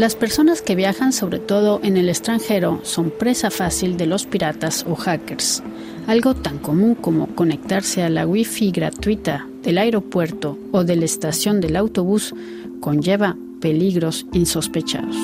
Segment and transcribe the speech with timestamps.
[0.00, 4.86] Las personas que viajan, sobre todo en el extranjero, son presa fácil de los piratas
[4.88, 5.62] o hackers.
[6.06, 11.60] Algo tan común como conectarse a la Wi-Fi gratuita del aeropuerto o de la estación
[11.60, 12.34] del autobús
[12.80, 15.14] conlleva peligros insospechados.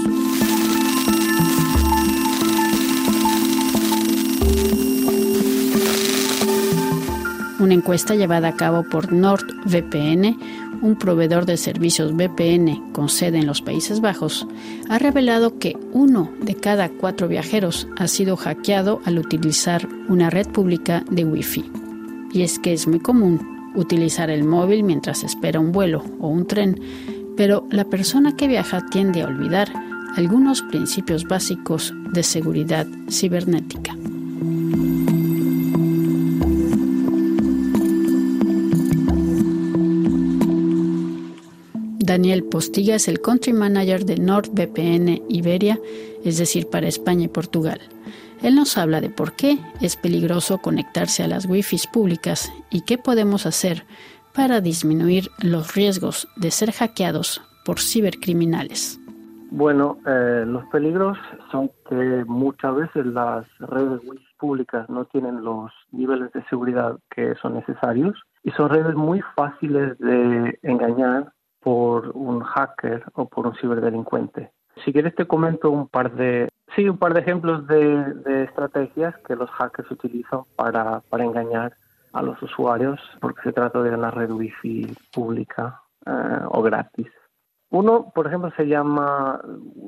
[7.76, 10.38] Encuesta llevada a cabo por NordVPN,
[10.82, 14.46] un proveedor de servicios VPN con sede en los Países Bajos,
[14.88, 20.48] ha revelado que uno de cada cuatro viajeros ha sido hackeado al utilizar una red
[20.48, 21.70] pública de Wi-Fi.
[22.32, 26.46] Y es que es muy común utilizar el móvil mientras espera un vuelo o un
[26.46, 26.80] tren,
[27.36, 29.68] pero la persona que viaja tiende a olvidar
[30.16, 33.95] algunos principios básicos de seguridad cibernética.
[42.06, 45.76] Daniel Postiga es el country manager de NordVPN Iberia,
[46.24, 47.80] es decir, para España y Portugal.
[48.42, 52.96] Él nos habla de por qué es peligroso conectarse a las Wi-Fi públicas y qué
[52.96, 53.82] podemos hacer
[54.32, 59.00] para disminuir los riesgos de ser hackeados por cibercriminales.
[59.50, 61.18] Bueno, eh, los peligros
[61.50, 67.34] son que muchas veces las redes Wi-Fi públicas no tienen los niveles de seguridad que
[67.42, 71.32] son necesarios y son redes muy fáciles de engañar
[71.66, 74.52] por un hacker o por un ciberdelincuente.
[74.84, 79.34] Si quieres te comento un par de sí un par de ejemplos de, estrategias que
[79.34, 81.72] los hackers utilizan para, para, engañar
[82.12, 87.10] a los usuarios porque se trata de una red wifi pública eh, o gratis.
[87.70, 89.40] Uno, por ejemplo, se llama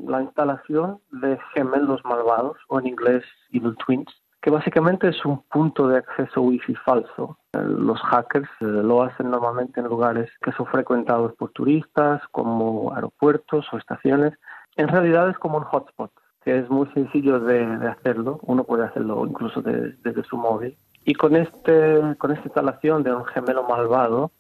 [0.08, 4.12] la instalación de gemelos malvados o en inglés evil twins
[4.42, 7.37] que básicamente es un punto de acceso wifi falso.
[7.52, 13.66] Los hackers eh, lo hacen normalmente en lugares que son frecuentados por turistas, como aeropuertos
[13.72, 14.34] o estaciones.
[14.76, 16.12] En realidad es como un hotspot,
[16.44, 18.38] que es muy sencillo de, hacerlo.
[18.42, 20.76] Uno puede hacerlo incluso desde su móvil.
[21.04, 24.30] Y con, este, con esta instalación de un gemelo malvado,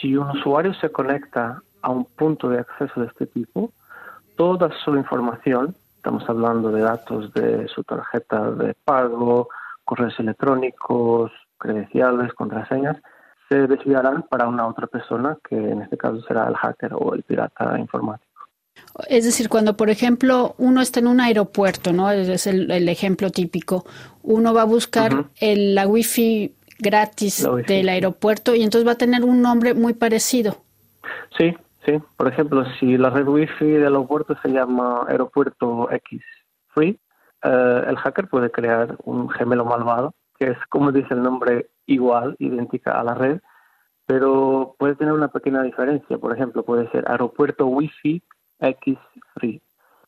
[0.00, 3.72] si un usuario se conecta a un punto de acceso de este tipo,
[4.36, 9.50] toda su información Estamos hablando de datos de su tarjeta de pago,
[9.84, 12.96] correos electrónicos, credenciales, contraseñas,
[13.48, 17.22] se desviarán para una otra persona que en este caso será el hacker o el
[17.22, 18.28] pirata informático.
[19.08, 22.10] Es decir, cuando por ejemplo uno está en un aeropuerto, ¿no?
[22.10, 23.84] Es el, ejemplo típico.
[24.22, 29.22] Uno va a buscar el, la wifi gratis del aeropuerto y entonces va a tener
[29.22, 30.56] un nombre muy parecido.
[31.36, 31.54] Sí,
[31.84, 36.20] Sí, por ejemplo, si la red wifi del aeropuerto se llama Aeropuerto X
[36.68, 36.98] Free,
[37.42, 42.34] eh, el hacker puede crear un gemelo malvado, que es, como dice el nombre, igual,
[42.38, 43.40] idéntica a la red,
[44.06, 46.16] pero puede tener una pequeña diferencia.
[46.16, 48.22] Por ejemplo, puede ser Aeropuerto Wi-Fi
[48.58, 48.98] X
[49.34, 49.62] Free.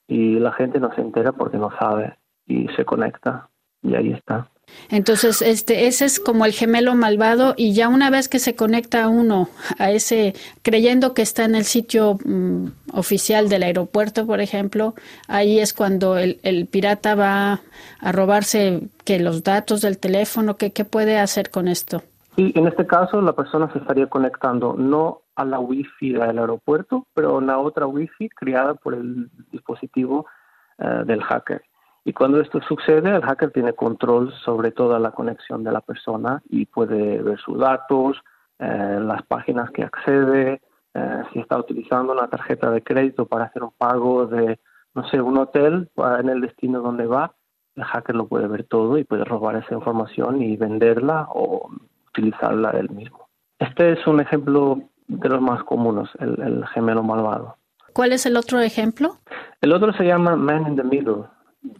[0.08, 2.16] Y la gente no se entera porque no sabe
[2.46, 3.50] y se conecta.
[3.82, 4.48] Y ahí está.
[4.90, 9.08] Entonces, este, ese es como el gemelo malvado y ya una vez que se conecta
[9.08, 14.94] uno a ese, creyendo que está en el sitio mm, oficial del aeropuerto, por ejemplo,
[15.28, 17.60] ahí es cuando el, el pirata va
[18.00, 22.02] a robarse que los datos del teléfono, ¿qué, ¿qué puede hacer con esto?
[22.36, 27.06] Sí, en este caso la persona se estaría conectando no a la wifi del aeropuerto,
[27.14, 30.26] pero a una otra wifi creada por el dispositivo
[30.78, 31.62] eh, del hacker.
[32.04, 36.42] Y cuando esto sucede, el hacker tiene control sobre toda la conexión de la persona
[36.48, 38.20] y puede ver sus datos,
[38.58, 40.60] eh, las páginas que accede,
[40.94, 44.58] eh, si está utilizando una tarjeta de crédito para hacer un pago de,
[44.94, 47.34] no sé, un hotel en el destino donde va,
[47.76, 51.70] el hacker lo puede ver todo y puede robar esa información y venderla o
[52.08, 53.28] utilizarla él mismo.
[53.58, 57.56] Este es un ejemplo de los más comunes, el, el gemelo malvado.
[57.92, 59.18] ¿Cuál es el otro ejemplo?
[59.60, 61.24] El otro se llama Man in the Middle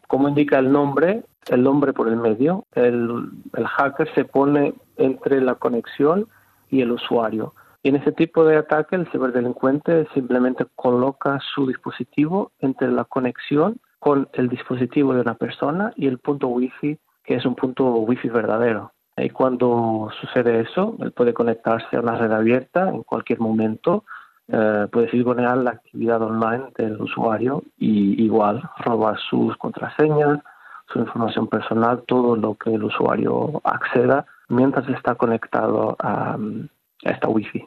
[0.09, 5.55] como indica el nombre, el nombre por el medio, el, hacker se pone entre la
[5.55, 6.29] conexión
[6.71, 7.55] y el usuario.
[7.83, 13.81] Y en ese tipo de ataque, el ciberdelincuente simplemente coloca su dispositivo entre la conexión
[13.99, 18.29] con el dispositivo de una persona y el punto wifi, que es un punto wifi
[18.29, 18.93] verdadero.
[19.17, 24.05] Y cuando sucede eso, él puede conectarse a una red abierta en cualquier momento
[24.49, 30.41] eh, puede sigonear la actividad online del usuario y igual robar sus contraseñas,
[30.93, 36.37] su información personal, todo lo que el usuario acceda mientras está conectado a,
[37.03, 37.65] esta Wi-Fi.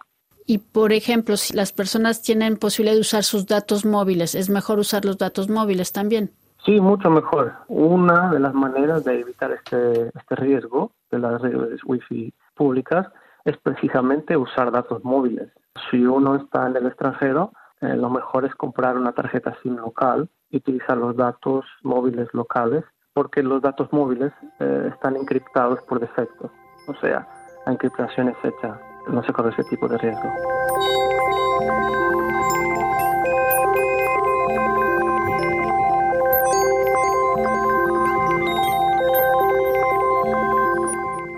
[0.48, 4.78] Y por ejemplo, si las personas tienen posibilidad de usar sus datos móviles, ¿es mejor
[4.80, 6.30] usar los datos móviles también?
[6.64, 7.54] Sí, mucho mejor.
[7.68, 13.08] Una de las maneras de evitar este, este riesgo de las redes Wi-Fi públicas
[13.46, 15.50] es precisamente usar datos móviles.
[15.90, 17.52] Si uno está en el extranjero,
[17.82, 22.84] eh, lo mejor es comprar una tarjeta SIM local y utilizar los datos móviles locales
[23.14, 26.52] porque los datos móviles eh, están encriptados por defecto.
[26.88, 27.28] O sea,
[27.66, 30.30] la encriptación es hecha, no se corre ese tipo de riesgo.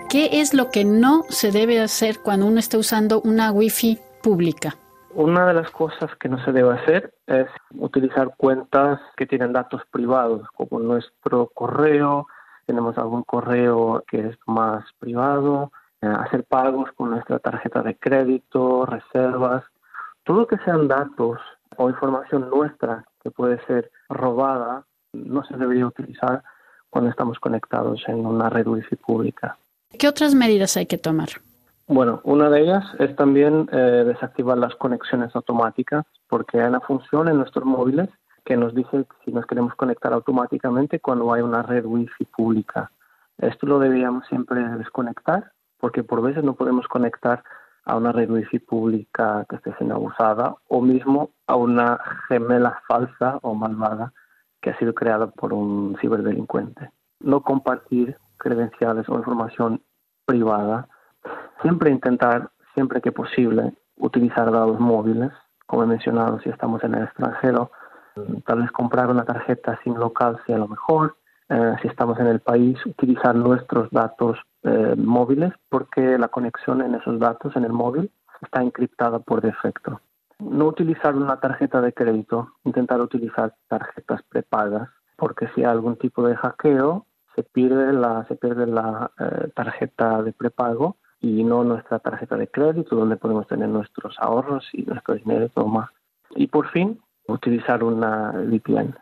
[0.09, 4.74] ¿Qué es lo que no se debe hacer cuando uno está usando una Wi-Fi pública?
[5.13, 9.81] Una de las cosas que no se debe hacer es utilizar cuentas que tienen datos
[9.92, 12.25] privados, como nuestro correo,
[12.65, 18.86] tenemos algún correo que es más privado, eh, hacer pagos con nuestra tarjeta de crédito,
[18.86, 19.65] reservas,
[20.24, 21.42] todo que sean datos
[21.75, 26.44] o información nuestra que puede ser robada, no se debería utilizar
[26.89, 29.57] cuando estamos conectados en una red wifi pública.
[29.97, 31.29] ¿Qué otras medidas hay que tomar?
[31.88, 37.29] Bueno, una de ellas es también eh, desactivar las conexiones automáticas, porque hay una función
[37.29, 38.09] en nuestros móviles
[38.45, 42.91] que nos dice si nos queremos conectar automáticamente cuando hay una red wifi pública.
[43.38, 47.44] Esto lo deberíamos siempre desconectar, porque por veces no podemos conectar
[47.85, 53.39] a una red wifi pública que esté siendo abusada o mismo a una gemela falsa
[53.41, 54.13] o malvada
[54.61, 56.91] que ha sido creada por un ciberdelincuente.
[57.21, 59.81] No compartir credenciales o información
[60.27, 60.88] privada.
[61.63, 65.31] Siempre intentar, siempre que posible, utilizar datos móviles,
[65.65, 67.71] como he mencionado, si estamos en el extranjero,
[68.45, 71.18] tal vez comprar una tarjeta SIM local sea lo mejor.
[71.50, 76.95] Eh, si estamos en el país, utilizar nuestros datos eh, móviles porque la conexión en
[76.95, 80.01] esos datos en el móvil está encriptada por defecto.
[80.39, 86.27] No utilizar una tarjeta de crédito, intentar utilizar tarjetas prepagas porque si hay algún tipo
[86.27, 87.06] de hackeo,
[87.37, 92.47] se pierde la, se pierde la eh, tarjeta de prepago y no nuestra tarjeta de
[92.47, 95.89] crédito donde podemos tener nuestros ahorros y nuestro dinero y todo más.
[96.35, 98.95] Y por fin, utilizar una VPN.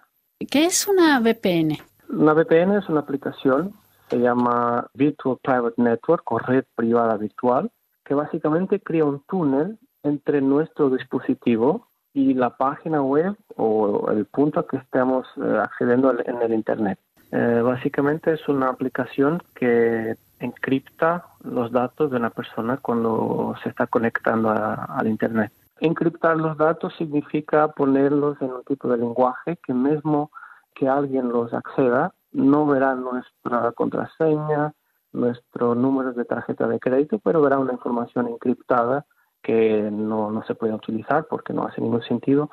[0.52, 1.78] ¿Qué es una VPN?
[2.10, 3.72] Una VPN es una aplicación,
[4.10, 7.72] se llama Virtual Private Network o red privada virtual,
[8.04, 14.60] que básicamente crea un túnel entre nuestro dispositivo y la página web o el punto
[14.60, 17.00] a que estemos eh, accediendo en el Internet.
[17.38, 23.88] Eh, básicamente es una aplicación que encripta los datos de una persona cuando se está
[23.88, 25.52] conectando al Internet.
[25.82, 30.32] Encriptar los datos significa ponerlos en un tipo de lenguaje que mismo
[30.74, 34.74] que alguien los acceda, no verá nuestra contraseña,
[35.12, 39.06] nuestro número de tarjeta de crédito, pero verá una información encriptada
[39.44, 42.50] que no, no se puede utilizar porque no hace ningún sentido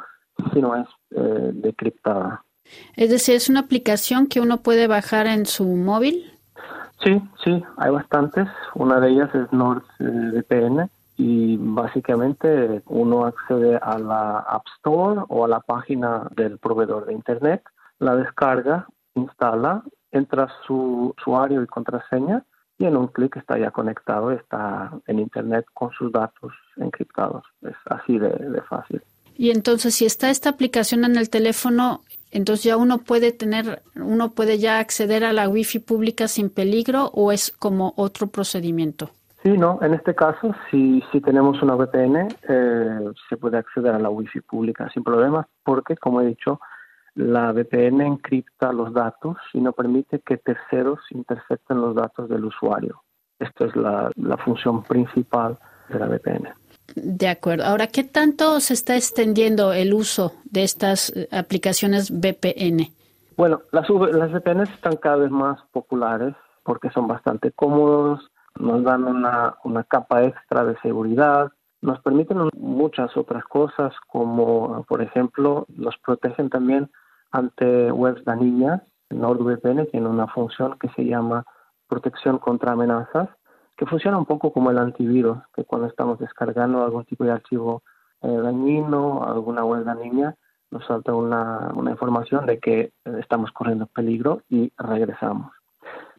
[0.52, 2.44] si no es eh, decriptada.
[2.96, 6.32] Es decir, es una aplicación que uno puede bajar en su móvil.
[7.02, 8.48] Sí, sí, hay bastantes.
[8.74, 15.48] Una de ellas es NordVPN y básicamente uno accede a la App Store o a
[15.48, 17.62] la página del proveedor de Internet,
[17.98, 22.44] la descarga, instala, entra su usuario y contraseña
[22.78, 27.44] y en un clic está ya conectado, está en Internet con sus datos encriptados.
[27.62, 29.02] Es así de, de fácil.
[29.36, 34.32] Y entonces, si está esta aplicación en el teléfono, entonces ya uno puede tener, uno
[34.32, 39.10] puede ya acceder a la Wi-Fi pública sin peligro o es como otro procedimiento.
[39.42, 43.98] Sí, no, en este caso, si, si tenemos una VPN, eh, se puede acceder a
[43.98, 46.60] la Wi-Fi pública sin problemas, porque, como he dicho,
[47.14, 53.02] la VPN encripta los datos y no permite que terceros intercepten los datos del usuario.
[53.38, 55.58] Esta es la, la función principal
[55.88, 56.48] de la VPN.
[56.94, 57.64] De acuerdo.
[57.64, 62.88] Ahora, ¿qué tanto se está extendiendo el uso de estas eh, aplicaciones VPN?
[63.36, 69.04] Bueno, las, las VPN están cada vez más populares porque son bastante cómodos, nos dan
[69.04, 75.96] una, una capa extra de seguridad, nos permiten muchas otras cosas como, por ejemplo, nos
[75.98, 76.90] protegen también
[77.32, 78.82] ante webs dañinas.
[79.10, 81.44] NordVPN tiene una función que se llama
[81.88, 83.28] protección contra amenazas
[83.76, 87.82] que funciona un poco como el antivirus, que cuando estamos descargando algún tipo de archivo
[88.20, 90.36] eh, dañino, alguna web dañina,
[90.70, 95.52] nos salta una, una información de que eh, estamos corriendo peligro y regresamos.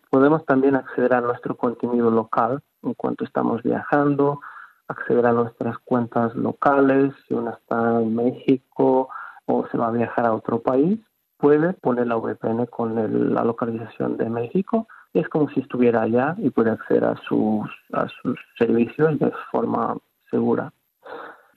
[0.10, 4.42] Podemos también acceder a nuestro contenido local en cuanto estamos viajando,
[4.88, 9.10] acceder a nuestras cuentas locales, si uno está en México
[9.46, 11.00] o se va a viajar a otro país,
[11.38, 16.50] puede poner la VPN con la localización de México es como si estuviera allá y
[16.50, 19.96] puede acceder a sus, a sus servicios de forma
[20.30, 20.74] segura.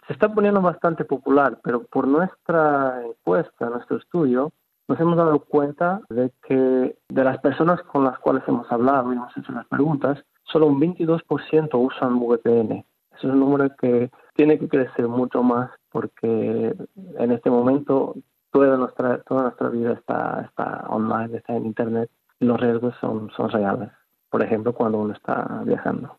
[0.06, 4.52] Se está poniendo bastante popular, pero por nuestra encuesta, nuestro estudio,
[4.88, 9.16] nos hemos dado cuenta de que de las personas con las cuales hemos hablado y
[9.16, 12.84] hemos hecho las preguntas, solo un 22% usan VPN.
[13.16, 16.76] Es un número que tiene que crecer mucho más porque
[17.18, 18.14] en este momento
[18.52, 22.10] toda nuestra, toda nuestra vida está, está online, está en Internet
[22.40, 23.90] los riesgos son, son reales.
[24.31, 26.19] Por ejemplo, cuando uno está viajando.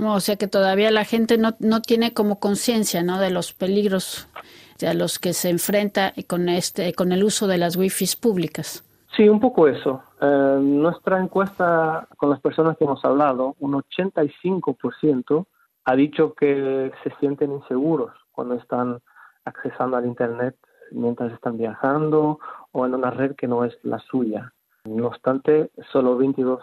[0.00, 3.18] O sea que todavía la gente no, no tiene como conciencia ¿no?
[3.20, 4.28] de los peligros
[4.86, 8.84] a los que se enfrenta con, este, con el uso de las wifi públicas.
[9.16, 10.02] Sí, un poco eso.
[10.20, 15.46] Eh, nuestra encuesta con las personas que hemos hablado, un 85%
[15.84, 18.98] ha dicho que se sienten inseguros cuando están
[19.44, 20.56] accesando al Internet
[20.90, 22.38] mientras están viajando
[22.72, 24.52] o en una red que no es la suya.
[24.86, 26.60] No obstante, solo 22%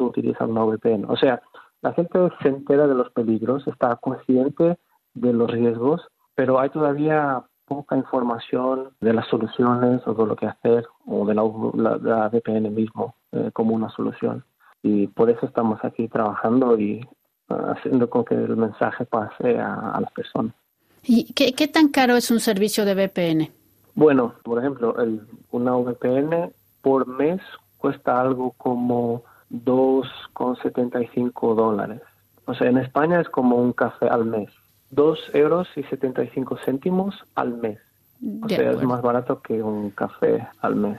[0.00, 1.04] utilizan una VPN.
[1.08, 1.42] O sea,
[1.82, 4.78] la gente se entera de los peligros, está consciente
[5.14, 6.02] de los riesgos,
[6.34, 11.34] pero hay todavía poca información de las soluciones o de lo que hacer o de
[11.34, 14.44] la, VPN mismo eh, como una solución.
[14.82, 17.06] Y por eso estamos aquí trabajando y
[17.50, 20.54] uh, haciendo con que el mensaje pase a, las personas.
[21.02, 23.50] ¿Y qué, qué, tan caro es un servicio de VPN?
[23.94, 26.52] Bueno, por ejemplo, el, una VPN
[26.88, 27.40] por mes
[27.76, 32.00] cuesta algo como 2,75 dólares.
[32.46, 34.48] O sea, en España es como un café al mes.
[34.92, 37.78] 2 euros y 75 céntimos al mes.
[38.42, 40.98] O sea, es más barato que un café al mes.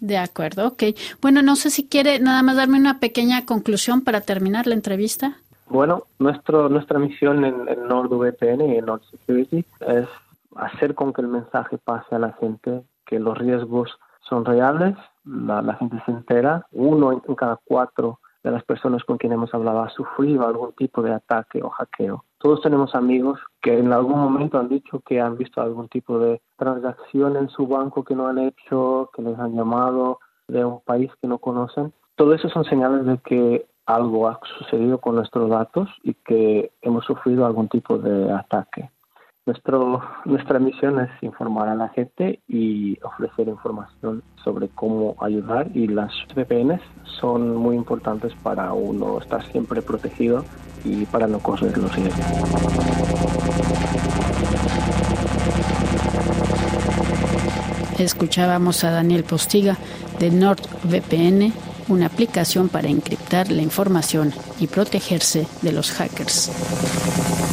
[0.00, 0.82] De acuerdo, ok.
[1.22, 5.38] Bueno, no sé si quiere nada más darme una pequeña conclusión para terminar la entrevista.
[5.70, 10.06] Bueno, nuestro, nuestra misión en, en NordVPN y en Nord Security es
[10.54, 15.74] hacer con que el mensaje pase a la gente que los riesgos son reales, la,
[15.74, 19.90] gente se entera, uno en cada cuatro de las personas con quien hemos hablado ha
[19.90, 22.24] sufrido algún tipo de ataque o hackeo.
[22.38, 26.40] Todos tenemos amigos que en algún momento han dicho que han visto algún tipo de
[26.56, 31.10] transacción en su banco que no han hecho, que les han llamado de un país
[31.20, 31.92] que no conocen.
[32.16, 37.04] Todo eso son señales de que algo ha sucedido con nuestros datos y que hemos
[37.04, 38.90] sufrido algún tipo de ataque.
[39.46, 45.86] Nuestro, nuestra misión es informar a la gente y ofrecer información sobre cómo ayudar y
[45.88, 50.44] las VPNs son muy importantes para uno estar siempre protegido
[50.84, 52.26] y para no correr los riesgos.
[57.98, 59.76] Escuchábamos a Daniel Postiga
[60.18, 61.52] de NordVPN,
[61.88, 67.49] una aplicación para encriptar la información y protegerse de los hackers.